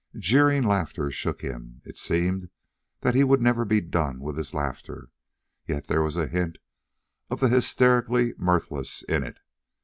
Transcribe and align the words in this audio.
Jeering 0.17 0.63
laughter 0.63 1.11
shook 1.11 1.41
him; 1.41 1.79
it 1.85 1.95
seemed 1.95 2.49
that 3.01 3.13
he 3.13 3.23
would 3.23 3.39
never 3.39 3.63
be 3.63 3.79
done 3.79 4.19
with 4.19 4.35
his 4.35 4.51
laughter, 4.51 5.11
yet 5.67 5.85
there 5.85 6.01
was 6.01 6.17
a 6.17 6.25
hint 6.25 6.57
of 7.29 7.39
the 7.39 7.49
hysterically 7.49 8.33
mirthless 8.35 9.03
in 9.03 9.21
it. 9.21 9.37